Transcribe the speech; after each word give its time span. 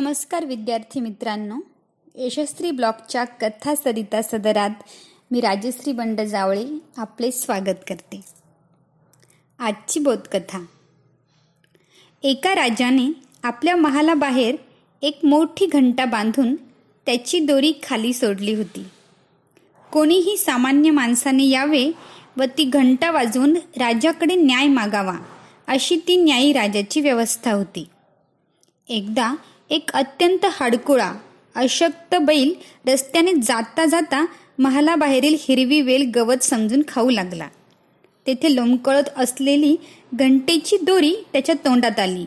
नमस्कार 0.00 0.44
विद्यार्थी 0.44 1.00
मित्रांनो. 1.00 1.56
यशस्वी 2.14 2.70
ब्लॉकच्या 2.70 3.24
कथा 3.24 3.74
सरिता 3.74 4.22
सदरात 4.22 4.70
मी 5.30 5.40
राजश्री 5.40 5.92
बंड 5.92 6.20
जावळे 6.20 6.66
आपले 6.96 7.32
स्वागत 7.32 7.74
करते. 7.88 8.20
आजची 9.58 10.00
बोधकथा. 10.00 10.64
एका 12.22 12.54
राजाने 12.54 13.12
आपल्या 13.42 13.76
महालाबाहेर 13.76 14.56
एक 15.02 15.20
मोठी 15.24 15.66
घंटा 15.66 16.04
बांधून 16.04 16.54
त्याची 17.06 17.40
दोरी 17.40 17.72
खाली 17.82 18.12
सोडली 18.12 18.54
होती. 18.54 18.84
कोणीही 19.92 20.36
सामान्य 20.36 20.90
माणसाने 20.90 21.44
यावे 21.44 21.92
व 22.36 22.44
ती 22.58 22.64
घंटा 22.64 23.10
वाजवून 23.10 23.56
राजाकडे 23.56 24.34
न्याय 24.34 24.66
मागावा 24.66 25.16
अशी 25.66 25.96
ती 25.96 26.16
न्यायी 26.16 26.52
राजाची 26.52 27.00
व्यवस्था 27.00 27.52
होती. 27.52 27.86
एकदा 28.88 29.34
एक 29.70 29.90
अत्यंत 29.94 30.46
हाडकुळा 30.50 31.12
अशक्त 31.54 32.14
बैल 32.14 32.52
रस्त्याने 32.86 33.32
जाता 33.42 33.84
जाता 33.86 34.24
महालाबाहेरील 34.58 35.36
हिरवी 35.40 35.80
वेल 35.80 36.10
गवत 36.14 36.42
समजून 36.42 36.82
खाऊ 36.88 37.10
लागला. 37.10 37.48
तेथे 38.26 38.54
लोंबकळत 38.54 39.08
असलेली 39.16 39.76
घंटेची 40.14 40.76
दोरी 40.82 41.14
त्याच्या 41.32 41.54
तोंडात 41.54 41.98
आली 41.98 42.26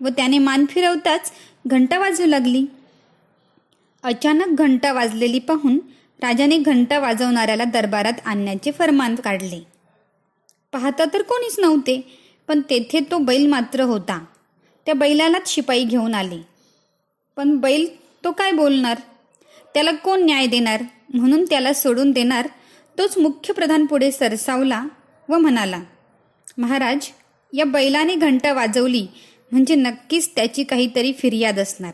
व 0.00 0.08
त्याने 0.08 0.38
मान 0.38 0.66
फिरवताच 0.70 1.32
घंटा 1.66 1.98
वाजू 1.98 2.26
लागली. 2.26 2.64
अचानक 4.02 4.58
घंटा 4.58 4.92
वाजलेली 4.92 5.38
पाहून 5.38 5.78
राजाने 6.22 6.56
घंटा 6.56 6.98
वाजवणाऱ्याला 6.98 7.64
दरबारात 7.64 8.20
आणण्याचे 8.24 8.70
फरमान 8.70 9.14
काढले. 9.14 9.60
पाहता 10.72 11.04
तर 11.14 11.22
कोणीच 11.22 11.58
नव्हते 11.58 12.00
पण 12.48 12.60
तेथे 12.60 13.00
तो 13.10 13.18
बैल 13.18 13.46
मात्र 13.46 13.80
होता. 13.80 14.24
त्या 14.86 14.94
बैलालाच 14.94 15.54
शिपाई 15.54 15.84
घेऊन 15.84 16.14
आले. 16.14 16.51
पण 17.36 17.56
बैल 17.60 17.86
तो 18.24 18.32
काय 18.32 18.52
बोलणार? 18.52 18.98
त्याला 19.74 19.92
कोण 19.94 20.24
न्याय 20.24 20.46
देणार? 20.46 20.82
म्हणून 21.14 21.44
त्याला 21.44 21.72
सोडून 21.72 22.10
देणार 22.10 22.46
तोच 22.98 23.16
मुख्य 23.18 23.52
प्रधान 23.54 23.86
पुढे 23.86 24.10
सरसावला 24.12 24.82
व 25.28 25.38
म्हणाला 25.38 25.80
महाराज 26.58 27.08
या 27.52 27.64
बैलाने 27.64 28.14
घंटा 28.14 28.52
वाजवली 28.52 29.06
म्हणजे 29.52 29.74
नक्कीच 29.74 30.30
त्याची 30.34 30.64
काहीतरी 30.64 31.12
फिर्याद 31.12 31.58
असणार. 31.58 31.92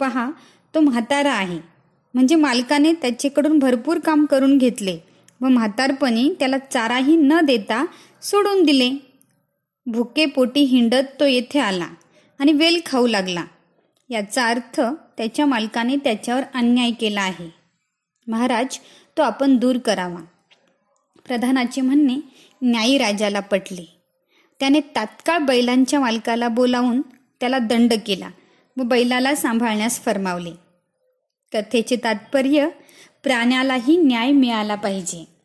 पहा 0.00 0.30
तो 0.74 0.80
म्हातारा 0.80 1.32
आहे. 1.32 1.58
म्हणजे 2.14 2.34
मालकाने 2.34 2.92
त्याच्याकडून 2.92 3.58
भरपूर 3.58 3.98
काम 3.98 4.24
करून 4.26 4.56
घेतले 4.58 4.98
व 5.40 5.48
म्हातारपणी 5.48 6.28
त्याला 6.38 6.58
चाराही 6.58 7.16
न 7.16 7.40
देता 7.40 7.84
सोडून 8.22 8.62
दिले. 8.64 8.90
भुके 9.86 10.26
पोटी 10.26 10.60
हिंडत 10.60 11.20
तो 11.20 11.26
येथे 11.26 11.58
आला 11.58 11.88
आणि 12.40 12.52
वेल 12.52 12.80
खाऊ 12.86 13.06
लागला. 13.06 13.44
याचा 14.10 14.46
अर्थ 14.46 14.80
त्याच्या 15.16 15.46
मालकाने 15.46 15.96
त्याच्यावर 15.96 16.42
अन्याय 16.54 16.90
केला 16.90 17.22
आहे. 17.22 17.54
महाराज 18.26 18.78
तो 19.16 19.22
आपण 19.22 19.56
दूर 19.56 19.78
करावा. 19.78 20.24
प्रधानाचे 21.26 21.80
म्हणणे 21.80 22.16
न्यायी 22.62 22.98
राजाला 22.98 23.40
पटले. 23.40 24.02
त्याने 24.60 24.80
तात्काळ 24.80 25.38
बैलांच्या 25.38 26.00
मालकाला 26.00 26.48
बोलावून 26.48 27.00
त्याला 27.40 27.58
दंड 27.58 27.92
केला 28.06 28.30
व 28.76 28.82
बैलाला 28.82 29.34
सांभाळण्यास 29.34 30.00
फरमावले. 30.00 30.50
कथेचे 31.52 31.96
तात्पर्य 31.96 32.68
प्राण्यालाही 33.22 33.96
न्याय 33.96 34.30
मिळाला 34.30 34.74
पाहिजे. 34.74 35.39